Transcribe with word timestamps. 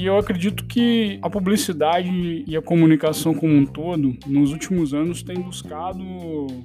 E 0.00 0.06
eu 0.06 0.16
acredito 0.16 0.64
que 0.70 1.18
a 1.20 1.28
publicidade 1.28 2.44
e 2.46 2.56
a 2.56 2.62
comunicação 2.62 3.34
como 3.34 3.52
um 3.52 3.66
todo, 3.66 4.16
nos 4.26 4.52
últimos 4.52 4.94
anos, 4.94 5.22
tem 5.22 5.36
buscado 5.40 6.00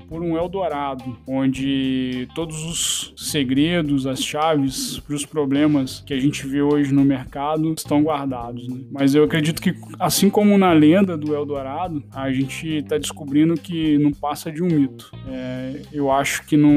por 0.07 0.21
um 0.21 0.37
Eldorado, 0.37 1.17
onde 1.27 2.27
todos 2.35 2.63
os 2.63 3.13
segredos, 3.17 4.05
as 4.05 4.23
chaves 4.23 4.99
para 4.99 5.15
os 5.15 5.25
problemas 5.25 6.03
que 6.05 6.13
a 6.13 6.19
gente 6.19 6.45
vê 6.45 6.61
hoje 6.61 6.93
no 6.93 7.03
mercado 7.03 7.73
estão 7.73 8.03
guardados. 8.03 8.67
Né? 8.67 8.81
Mas 8.91 9.15
eu 9.15 9.23
acredito 9.23 9.59
que, 9.59 9.73
assim 9.99 10.29
como 10.29 10.55
na 10.57 10.71
lenda 10.71 11.17
do 11.17 11.33
Eldorado, 11.33 12.03
a 12.11 12.31
gente 12.31 12.67
está 12.67 12.97
descobrindo 12.97 13.55
que 13.55 13.97
não 13.97 14.11
passa 14.11 14.51
de 14.51 14.61
um 14.61 14.67
mito. 14.67 15.11
É, 15.27 15.81
eu 15.91 16.11
acho 16.11 16.45
que 16.45 16.55
não, 16.55 16.71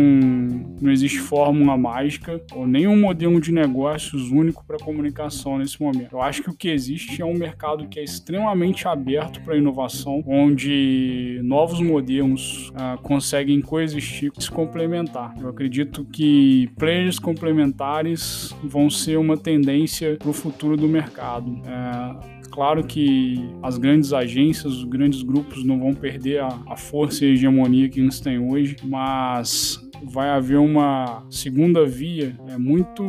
não 0.81 0.91
existe 0.91 1.19
fórmula 1.19 1.77
mágica 1.77 2.41
ou 2.53 2.67
nenhum 2.67 2.99
modelo 2.99 3.39
de 3.39 3.53
negócios 3.53 4.31
único 4.31 4.65
para 4.65 4.79
comunicação 4.79 5.59
nesse 5.59 5.81
momento. 5.81 6.13
Eu 6.13 6.23
acho 6.23 6.43
que 6.43 6.51
o 6.51 6.55
que 6.55 6.69
existe 6.69 7.18
é 7.23 7.25
um 7.25 7.35
mercado 7.35 7.87
que 7.89 7.99
é 7.99 8.05
extremamente 8.05 8.87
aberto 8.87 9.41
para 9.43 9.57
inovação, 9.57 10.23
onde 10.27 11.41
novos 11.43 11.81
modelos 11.81 12.73
ah, 12.75 12.99
conseguem 13.03 13.61
coexistir 13.61 14.33
e 14.37 14.43
se 14.43 14.51
complementar. 14.51 15.35
Eu 15.41 15.49
acredito 15.49 16.05
que 16.05 16.69
players 16.77 17.19
complementares 17.19 18.55
vão 18.63 18.91
ser 18.91 19.19
uma 19.19 19.37
tendência 19.37 20.17
para 20.17 20.31
o 20.31 20.33
futuro 20.33 20.77
do 20.77 20.89
mercado. 20.89 21.61
É, 21.67 22.49
claro 22.51 22.85
que 22.85 23.49
as 23.63 23.79
grandes 23.79 24.13
agências, 24.13 24.73
os 24.73 24.85
grandes 24.85 25.23
grupos 25.23 25.65
não 25.65 25.79
vão 25.79 25.95
perder 25.95 26.41
a, 26.41 26.49
a 26.69 26.77
força 26.77 27.25
e 27.25 27.31
a 27.31 27.33
hegemonia 27.33 27.89
que 27.89 28.01
eles 28.01 28.21
têm 28.21 28.39
hoje, 28.39 28.77
mas 28.83 29.88
vai 30.03 30.29
haver 30.31 30.59
uma 30.59 31.25
segunda 31.31 31.85
via 31.85 32.37
é, 32.49 32.57
muito 32.57 33.03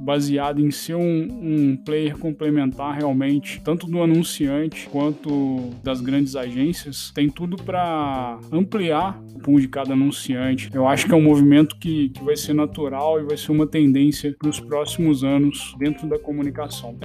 baseada 0.00 0.60
em 0.60 0.70
ser 0.70 0.94
um, 0.94 1.28
um, 1.30 1.76
player 1.76 2.16
complementar 2.16 2.96
realmente, 2.96 3.60
tanto 3.62 3.86
do 3.86 4.02
anunciante 4.02 4.88
quanto 4.90 5.70
das 5.82 6.00
grandes 6.00 6.36
agências. 6.36 7.10
Tem 7.14 7.28
tudo 7.28 7.56
para 7.56 8.38
ampliar 8.52 9.20
o 9.34 9.38
pool 9.38 9.60
de 9.60 9.68
cada 9.68 9.92
anunciante. 9.92 10.70
Eu 10.72 10.86
acho 10.86 11.06
que 11.06 11.12
é 11.12 11.16
um 11.16 11.22
movimento 11.22 11.76
que, 11.76 12.10
que 12.10 12.24
vai 12.24 12.36
ser 12.36 12.52
natural 12.52 13.20
e 13.20 13.24
vai 13.24 13.36
ser 13.36 13.52
uma 13.52 13.66
tendência 13.66 14.34
para 14.38 14.48
os 14.48 14.60
próximos 14.60 15.24
anos 15.24 15.74
dentro 15.78 16.08
da 16.08 16.18
comunicação. 16.18 16.96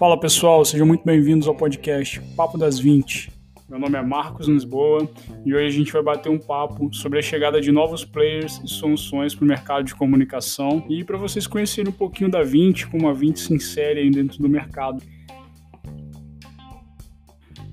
Fala 0.00 0.18
pessoal, 0.18 0.64
sejam 0.64 0.86
muito 0.86 1.04
bem-vindos 1.04 1.46
ao 1.46 1.54
podcast 1.54 2.22
Papo 2.34 2.56
das 2.56 2.78
20. 2.78 3.30
Meu 3.68 3.78
nome 3.78 3.98
é 3.98 4.02
Marcos 4.02 4.48
Lisboa 4.48 5.06
e 5.44 5.52
hoje 5.52 5.66
a 5.66 5.70
gente 5.78 5.92
vai 5.92 6.02
bater 6.02 6.30
um 6.30 6.38
papo 6.38 6.88
sobre 6.90 7.18
a 7.18 7.22
chegada 7.22 7.60
de 7.60 7.70
novos 7.70 8.02
players 8.02 8.62
e 8.64 8.66
soluções 8.66 9.34
para 9.34 9.44
o 9.44 9.46
mercado 9.46 9.84
de 9.84 9.94
comunicação 9.94 10.82
e 10.88 11.04
para 11.04 11.18
vocês 11.18 11.46
conhecerem 11.46 11.92
um 11.92 11.94
pouquinho 11.94 12.30
da 12.30 12.42
20, 12.42 12.86
como 12.86 13.10
a 13.10 13.12
20 13.12 13.40
se 13.40 13.52
insere 13.52 14.00
aí 14.00 14.10
dentro 14.10 14.38
do 14.38 14.48
mercado. 14.48 15.02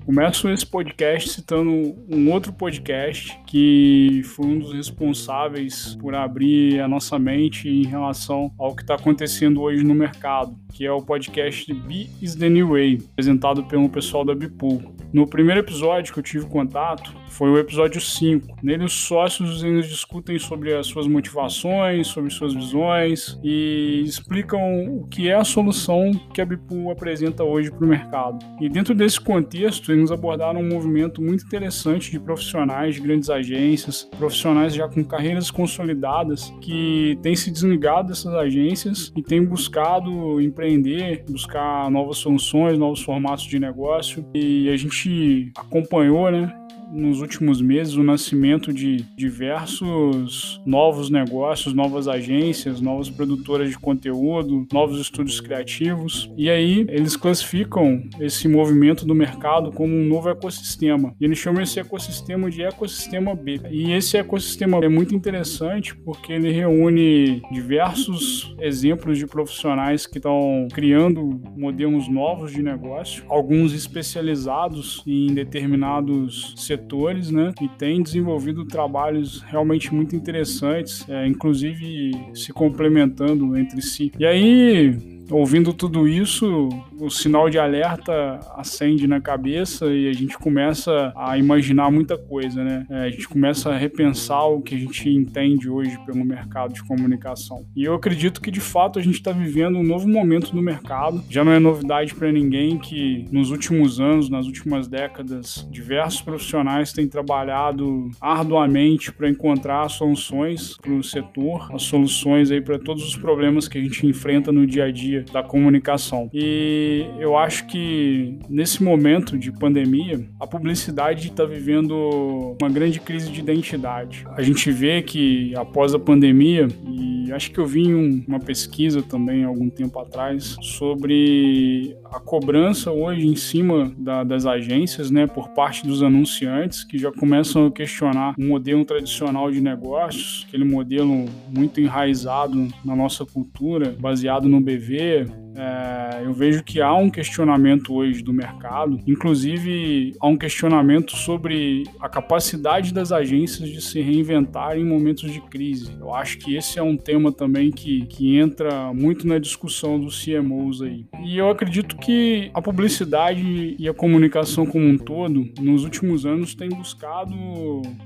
Começo 0.08 0.48
esse 0.48 0.64
podcast 0.64 1.28
citando 1.28 1.70
um 1.70 2.32
outro 2.32 2.50
podcast 2.50 3.38
que 3.46 4.22
foi 4.24 4.46
um 4.46 4.58
dos 4.58 4.72
responsáveis 4.72 5.94
por 5.96 6.14
abrir 6.14 6.80
a 6.80 6.88
nossa 6.88 7.18
mente 7.18 7.68
em 7.68 7.84
relação 7.84 8.50
ao 8.58 8.74
que 8.74 8.80
está 8.80 8.94
acontecendo 8.94 9.60
hoje 9.60 9.84
no 9.84 9.94
mercado, 9.94 10.58
que 10.72 10.86
é 10.86 10.90
o 10.90 11.02
podcast 11.02 11.70
Be 11.74 12.08
is 12.22 12.34
the 12.34 12.48
New 12.48 12.70
Way, 12.70 13.02
apresentado 13.12 13.64
pelo 13.64 13.86
pessoal 13.90 14.24
da 14.24 14.34
Bipool. 14.34 14.96
No 15.12 15.26
primeiro 15.26 15.60
episódio 15.60 16.10
que 16.10 16.18
eu 16.18 16.22
tive 16.22 16.46
contato 16.46 17.14
foi 17.30 17.50
o 17.50 17.58
episódio 17.58 18.00
5. 18.00 18.56
Nele 18.62 18.84
os 18.84 18.92
sócios 18.92 19.62
eles 19.62 19.88
discutem 19.88 20.38
sobre 20.38 20.74
as 20.74 20.86
suas 20.86 21.06
motivações, 21.06 22.08
sobre 22.08 22.30
suas 22.30 22.54
visões 22.54 23.38
e 23.42 24.02
explicam 24.04 24.60
o 24.86 25.06
que 25.06 25.28
é 25.28 25.34
a 25.34 25.44
solução 25.44 26.10
que 26.32 26.40
a 26.40 26.46
Bipool 26.46 26.90
apresenta 26.90 27.44
hoje 27.44 27.70
para 27.70 27.84
o 27.84 27.88
mercado. 27.88 28.38
E 28.60 28.68
dentro 28.68 28.94
desse 28.94 29.20
contexto, 29.20 29.92
eles 29.92 30.10
abordaram 30.10 30.60
um 30.60 30.68
movimento 30.68 31.22
muito 31.22 31.44
interessante 31.44 32.10
de 32.10 32.18
profissionais 32.18 32.94
de 32.94 33.00
grandes 33.00 33.30
agências, 33.30 34.08
profissionais 34.18 34.74
já 34.74 34.88
com 34.88 35.04
carreiras 35.04 35.50
consolidadas 35.50 36.52
que 36.60 37.18
têm 37.22 37.36
se 37.36 37.50
desligado 37.50 38.08
dessas 38.08 38.34
agências 38.34 39.12
e 39.16 39.22
têm 39.22 39.44
buscado 39.44 40.40
empreender, 40.40 41.24
buscar 41.28 41.90
novas 41.90 42.18
soluções, 42.18 42.78
novos 42.78 43.02
formatos 43.02 43.44
de 43.44 43.58
negócio. 43.58 44.24
E 44.34 44.68
a 44.70 44.76
gente 44.76 45.52
acompanhou, 45.56 46.30
né? 46.30 46.52
nos 46.92 47.17
últimos 47.20 47.60
meses 47.60 47.94
o 47.94 48.02
nascimento 48.02 48.72
de 48.72 49.04
diversos 49.16 50.60
novos 50.64 51.10
negócios, 51.10 51.74
novas 51.74 52.08
agências, 52.08 52.80
novas 52.80 53.10
produtoras 53.10 53.70
de 53.70 53.78
conteúdo, 53.78 54.66
novos 54.72 55.00
estúdios 55.00 55.40
criativos. 55.40 56.30
E 56.36 56.48
aí 56.48 56.86
eles 56.88 57.16
classificam 57.16 58.02
esse 58.20 58.48
movimento 58.48 59.06
do 59.06 59.14
mercado 59.14 59.72
como 59.72 59.94
um 59.94 60.06
novo 60.06 60.28
ecossistema. 60.28 61.14
E 61.20 61.24
eles 61.24 61.38
chamam 61.38 61.62
esse 61.62 61.80
ecossistema 61.80 62.50
de 62.50 62.62
ecossistema 62.62 63.34
B. 63.34 63.60
E 63.70 63.92
esse 63.92 64.16
ecossistema 64.16 64.78
é 64.78 64.88
muito 64.88 65.14
interessante 65.14 65.94
porque 65.94 66.32
ele 66.32 66.50
reúne 66.50 67.42
diversos 67.50 68.54
exemplos 68.60 69.18
de 69.18 69.26
profissionais 69.26 70.06
que 70.06 70.18
estão 70.18 70.68
criando 70.72 71.40
modelos 71.56 72.08
novos 72.08 72.52
de 72.52 72.62
negócio, 72.62 73.24
alguns 73.28 73.72
especializados 73.72 75.02
em 75.06 75.32
determinados 75.32 76.54
setores 76.56 77.07
setores, 77.08 77.30
né? 77.30 77.52
E 77.60 77.68
tem 77.68 78.02
desenvolvido 78.02 78.64
trabalhos 78.64 79.42
realmente 79.42 79.92
muito 79.94 80.14
interessantes, 80.14 81.08
é, 81.08 81.26
inclusive 81.26 82.12
se 82.34 82.52
complementando 82.52 83.56
entre 83.56 83.80
si. 83.80 84.12
E 84.18 84.26
aí, 84.26 85.17
ouvindo 85.30 85.72
tudo 85.72 86.06
isso, 86.06 86.68
o 86.98 87.10
sinal 87.10 87.48
de 87.48 87.58
alerta 87.58 88.40
acende 88.56 89.06
na 89.06 89.20
cabeça 89.20 89.86
e 89.86 90.08
a 90.08 90.12
gente 90.12 90.36
começa 90.38 91.12
a 91.16 91.38
imaginar 91.38 91.90
muita 91.90 92.16
coisa, 92.16 92.62
né? 92.62 92.86
É, 92.90 93.04
a 93.04 93.10
gente 93.10 93.28
começa 93.28 93.70
a 93.70 93.76
repensar 93.76 94.46
o 94.46 94.60
que 94.60 94.74
a 94.74 94.78
gente 94.78 95.08
entende 95.08 95.68
hoje 95.68 95.98
pelo 96.04 96.24
mercado 96.24 96.72
de 96.72 96.82
comunicação. 96.84 97.64
E 97.76 97.84
eu 97.84 97.94
acredito 97.94 98.40
que 98.40 98.50
de 98.50 98.60
fato 98.60 98.98
a 98.98 99.02
gente 99.02 99.14
está 99.14 99.32
vivendo 99.32 99.78
um 99.78 99.82
novo 99.82 100.08
momento 100.08 100.54
no 100.54 100.62
mercado. 100.62 101.22
Já 101.28 101.44
não 101.44 101.52
é 101.52 101.58
novidade 101.58 102.14
para 102.14 102.30
ninguém 102.32 102.78
que 102.78 103.26
nos 103.30 103.50
últimos 103.50 104.00
anos, 104.00 104.28
nas 104.28 104.46
últimas 104.46 104.88
décadas, 104.88 105.66
diversos 105.70 106.20
profissionais 106.20 106.92
têm 106.92 107.06
trabalhado 107.06 108.10
arduamente 108.20 109.12
para 109.12 109.28
encontrar 109.28 109.88
soluções 109.88 110.76
para 110.76 110.92
o 110.92 111.02
setor, 111.02 111.68
as 111.72 111.82
soluções 111.82 112.50
aí 112.50 112.60
para 112.60 112.78
todos 112.78 113.04
os 113.04 113.16
problemas 113.16 113.68
que 113.68 113.78
a 113.78 113.80
gente 113.80 114.06
enfrenta 114.06 114.50
no 114.52 114.66
dia 114.66 114.84
a 114.84 114.90
dia 114.90 115.17
da 115.32 115.42
comunicação. 115.42 116.30
E 116.32 117.06
eu 117.18 117.36
acho 117.36 117.66
que 117.66 118.38
nesse 118.48 118.82
momento 118.82 119.38
de 119.38 119.52
pandemia, 119.52 120.26
a 120.40 120.46
publicidade 120.46 121.28
está 121.28 121.44
vivendo 121.44 122.56
uma 122.60 122.68
grande 122.68 123.00
crise 123.00 123.30
de 123.30 123.40
identidade. 123.40 124.24
A 124.34 124.42
gente 124.42 124.70
vê 124.70 125.02
que 125.02 125.54
após 125.56 125.94
a 125.94 125.98
pandemia, 125.98 126.68
e 126.86 127.32
acho 127.32 127.50
que 127.50 127.58
eu 127.58 127.66
vi 127.66 127.94
um, 127.94 128.24
uma 128.26 128.40
pesquisa 128.40 129.02
também 129.02 129.44
algum 129.44 129.68
tempo 129.68 129.98
atrás 129.98 130.56
sobre 130.60 131.96
a 132.10 132.20
cobrança 132.20 132.90
hoje 132.90 133.26
em 133.26 133.36
cima 133.36 133.92
da, 133.96 134.24
das 134.24 134.46
agências, 134.46 135.10
né, 135.10 135.26
por 135.26 135.50
parte 135.50 135.86
dos 135.86 136.02
anunciantes 136.02 136.84
que 136.84 136.98
já 136.98 137.12
começam 137.12 137.66
a 137.66 137.70
questionar 137.70 138.34
o 138.38 138.42
modelo 138.42 138.84
tradicional 138.84 139.50
de 139.50 139.60
negócios, 139.60 140.44
aquele 140.48 140.64
modelo 140.64 141.26
muito 141.48 141.80
enraizado 141.80 142.68
na 142.84 142.96
nossa 142.96 143.24
cultura, 143.24 143.94
baseado 143.98 144.48
no 144.48 144.60
BV, 144.60 145.26
é, 145.58 146.22
eu 146.24 146.32
vejo 146.32 146.62
que 146.62 146.80
há 146.80 146.94
um 146.94 147.10
questionamento 147.10 147.92
hoje 147.92 148.22
do 148.22 148.32
mercado, 148.32 149.00
inclusive 149.04 150.14
há 150.20 150.28
um 150.28 150.36
questionamento 150.36 151.16
sobre 151.16 151.82
a 151.98 152.08
capacidade 152.08 152.94
das 152.94 153.10
agências 153.10 153.68
de 153.68 153.82
se 153.82 154.00
reinventar 154.00 154.78
em 154.78 154.84
momentos 154.84 155.32
de 155.32 155.40
crise. 155.40 155.90
Eu 155.98 156.14
acho 156.14 156.38
que 156.38 156.54
esse 156.54 156.78
é 156.78 156.82
um 156.82 156.96
tema 156.96 157.32
também 157.32 157.72
que, 157.72 158.06
que 158.06 158.38
entra 158.38 158.94
muito 158.94 159.26
na 159.26 159.40
discussão 159.40 159.98
dos 159.98 160.24
CMOs 160.24 160.80
aí. 160.80 161.04
E 161.24 161.36
eu 161.36 161.50
acredito 161.50 161.96
que 162.00 162.50
a 162.54 162.62
publicidade 162.62 163.76
e 163.78 163.88
a 163.88 163.94
comunicação 163.94 164.64
como 164.64 164.86
um 164.86 164.96
todo, 164.96 165.48
nos 165.60 165.84
últimos 165.84 166.24
anos, 166.24 166.54
tem 166.54 166.68
buscado 166.68 167.34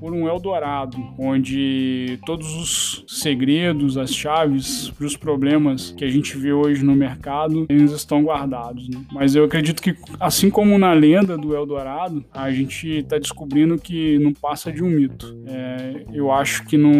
por 0.00 0.12
um 0.12 0.26
Eldorado, 0.26 0.96
onde 1.18 2.18
todos 2.24 2.54
os 2.54 3.04
segredos, 3.06 3.96
as 3.98 4.14
chaves 4.14 4.90
para 4.90 5.06
os 5.06 5.16
problemas 5.16 5.92
que 5.96 6.04
a 6.04 6.08
gente 6.08 6.36
vê 6.36 6.52
hoje 6.52 6.84
no 6.84 6.94
mercado, 6.94 7.66
eles 7.68 7.92
estão 7.92 8.22
guardados. 8.22 8.88
Né? 8.88 9.00
Mas 9.12 9.34
eu 9.34 9.44
acredito 9.44 9.82
que, 9.82 9.94
assim 10.18 10.50
como 10.50 10.78
na 10.78 10.92
lenda 10.92 11.36
do 11.36 11.54
Eldorado, 11.54 12.24
a 12.32 12.50
gente 12.50 12.88
está 12.88 13.18
descobrindo 13.18 13.78
que 13.78 14.18
não 14.18 14.32
passa 14.32 14.72
de 14.72 14.82
um 14.82 14.88
mito. 14.88 15.36
É, 15.46 16.04
eu 16.12 16.32
acho 16.32 16.64
que 16.66 16.76
não, 16.76 16.92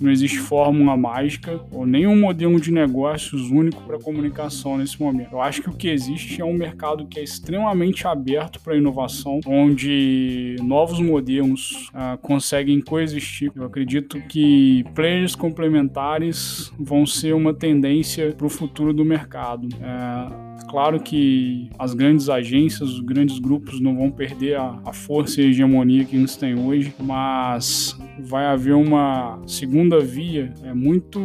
não 0.00 0.10
existe 0.10 0.38
fórmula 0.38 0.96
mágica 0.96 1.60
ou 1.72 1.86
nenhum 1.86 2.18
modelo 2.18 2.60
de 2.60 2.70
negócios 2.70 3.50
único 3.50 3.82
para 3.82 3.98
comunicação 3.98 4.78
nesse 4.78 5.00
momento. 5.00 5.32
Eu 5.32 5.40
acho 5.40 5.62
que 5.62 5.70
o 5.70 5.72
que 5.72 5.88
existe 5.88 6.03
é 6.38 6.44
um 6.44 6.52
mercado 6.52 7.06
que 7.06 7.18
é 7.18 7.22
extremamente 7.22 8.06
aberto 8.06 8.60
para 8.60 8.76
inovação, 8.76 9.40
onde 9.46 10.56
novos 10.62 11.00
modelos 11.00 11.88
uh, 11.90 12.18
conseguem 12.20 12.80
coexistir. 12.80 13.50
Eu 13.54 13.64
acredito 13.64 14.20
que 14.28 14.84
players 14.94 15.34
complementares 15.34 16.72
vão 16.78 17.06
ser 17.06 17.34
uma 17.34 17.54
tendência 17.54 18.32
para 18.32 18.46
o 18.46 18.50
futuro 18.50 18.92
do 18.92 19.04
mercado. 19.04 19.66
Uh, 19.66 20.43
Claro 20.68 21.00
que 21.00 21.68
as 21.78 21.94
grandes 21.94 22.28
agências, 22.28 22.90
os 22.90 23.00
grandes 23.00 23.38
grupos 23.38 23.80
não 23.80 23.96
vão 23.96 24.10
perder 24.10 24.56
a, 24.56 24.80
a 24.84 24.92
força 24.92 25.40
e 25.40 25.44
a 25.44 25.48
hegemonia 25.48 26.04
que 26.04 26.16
eles 26.16 26.36
têm 26.36 26.58
hoje, 26.58 26.92
mas 27.00 27.96
vai 28.18 28.46
haver 28.46 28.74
uma 28.74 29.40
segunda 29.46 30.00
via 30.00 30.52
é 30.62 30.72
muito 30.72 31.20